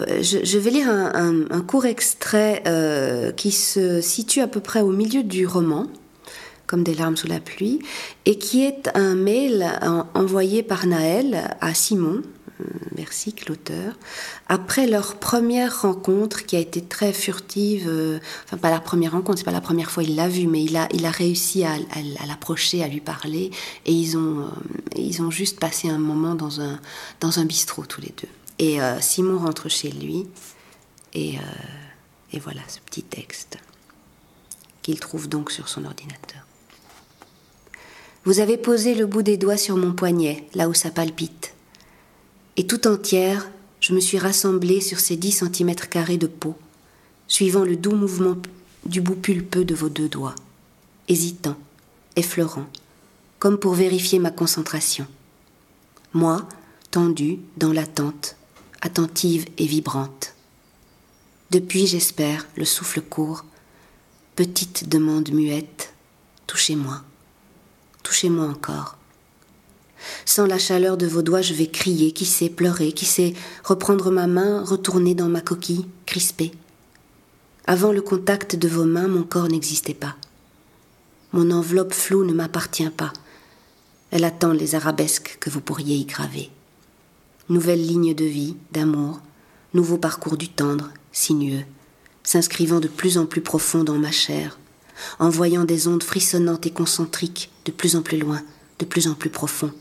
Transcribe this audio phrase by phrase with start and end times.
[0.00, 4.92] Euh, je, vais lire un, court extrait euh, qui se situe à peu près au
[4.92, 5.86] milieu du roman,
[6.66, 7.80] comme des larmes sous la pluie,
[8.24, 9.66] et qui est un mail
[10.14, 12.22] envoyé par Naël à Simon,
[12.96, 13.94] merci l'auteur,
[14.48, 19.38] après leur première rencontre qui a été très furtive, euh, enfin pas la première rencontre,
[19.38, 21.74] c'est pas la première fois il l'a vu, mais il a, réussi à,
[22.26, 23.50] l'approcher, à lui parler,
[23.84, 24.48] et ils ont,
[24.94, 26.78] ils ont juste passé un moment dans un,
[27.20, 28.28] dans un bistrot tous les deux.
[28.58, 30.26] Et euh, Simon rentre chez lui,
[31.14, 31.42] et, euh,
[32.32, 33.58] et voilà ce petit texte
[34.82, 36.42] qu'il trouve donc sur son ordinateur.
[38.24, 41.54] Vous avez posé le bout des doigts sur mon poignet, là où ça palpite.
[42.56, 43.48] Et tout entière,
[43.80, 46.56] je me suis rassemblée sur ces dix centimètres carrés de peau,
[47.28, 48.36] suivant le doux mouvement
[48.86, 50.34] du bout pulpeux de vos deux doigts,
[51.06, 51.56] hésitant,
[52.16, 52.66] effleurant,
[53.38, 55.06] comme pour vérifier ma concentration.
[56.14, 56.48] Moi,
[56.90, 58.37] tendue, dans l'attente,
[58.82, 60.34] attentive et vibrante.
[61.50, 63.44] Depuis, j'espère, le souffle court,
[64.36, 65.94] petite demande muette,
[66.46, 67.02] touchez-moi,
[68.02, 68.96] touchez-moi encore.
[70.24, 74.10] Sans la chaleur de vos doigts, je vais crier, qui sait pleurer, qui sait reprendre
[74.10, 76.52] ma main, retourner dans ma coquille, crispée.
[77.66, 80.16] Avant le contact de vos mains, mon corps n'existait pas.
[81.32, 83.12] Mon enveloppe floue ne m'appartient pas.
[84.10, 86.50] Elle attend les arabesques que vous pourriez y graver
[87.48, 89.20] nouvelle ligne de vie, d'amour,
[89.74, 91.64] nouveau parcours du tendre, sinueux,
[92.22, 94.58] s'inscrivant de plus en plus profond dans ma chair,
[95.18, 98.42] envoyant des ondes frissonnantes et concentriques de plus en plus loin,
[98.78, 99.72] de plus en plus profond,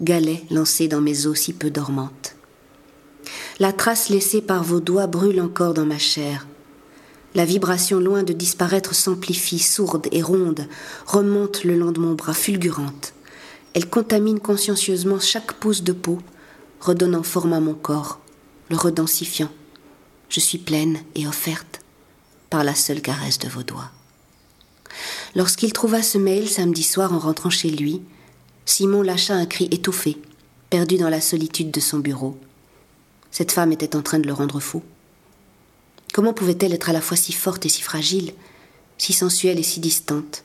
[0.00, 2.34] galets lancés dans mes os si peu dormantes.
[3.60, 6.46] La trace laissée par vos doigts brûle encore dans ma chair.
[7.34, 10.66] La vibration, loin de disparaître, s'amplifie, sourde et ronde,
[11.06, 13.12] remonte le long de mon bras, fulgurante.
[13.74, 16.18] Elle contamine consciencieusement chaque pouce de peau,
[16.80, 18.20] redonnant forme à mon corps,
[18.70, 19.50] le redensifiant.
[20.28, 21.80] Je suis pleine et offerte
[22.50, 23.90] par la seule caresse de vos doigts.
[25.34, 28.02] Lorsqu'il trouva ce mail samedi soir en rentrant chez lui,
[28.64, 30.18] Simon lâcha un cri étouffé,
[30.70, 32.38] perdu dans la solitude de son bureau.
[33.30, 34.82] Cette femme était en train de le rendre fou.
[36.12, 38.32] Comment pouvait-elle être à la fois si forte et si fragile,
[38.96, 40.44] si sensuelle et si distante,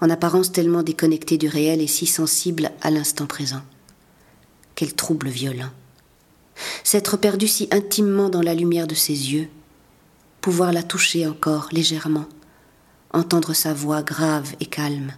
[0.00, 3.62] en apparence tellement déconnectée du réel et si sensible à l'instant présent?
[4.76, 5.70] Quel trouble violent.
[6.84, 9.48] S'être perdu si intimement dans la lumière de ses yeux,
[10.40, 12.26] pouvoir la toucher encore légèrement,
[13.12, 15.12] entendre sa voix grave et calme,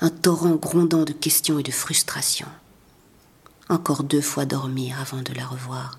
[0.00, 2.48] un torrent grondant de questions et de frustrations.
[3.68, 5.98] Encore deux fois dormir avant de la revoir.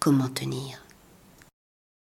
[0.00, 0.83] Comment tenir?